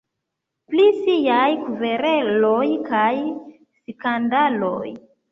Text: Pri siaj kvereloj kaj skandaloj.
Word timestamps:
Pri 0.69 0.85
siaj 0.99 1.49
kvereloj 1.65 2.63
kaj 2.87 3.11
skandaloj. 3.91 4.89